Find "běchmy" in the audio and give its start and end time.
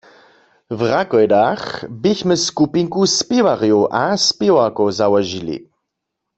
2.01-2.35